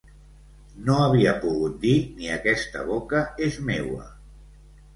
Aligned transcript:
No 0.87 0.95
havia 1.01 1.33
pogut 1.43 1.75
dir 1.85 1.93
ni 2.15 2.33
aquesta 2.39 2.89
boca 2.89 3.23
és 3.51 3.63
meua. 3.71 4.13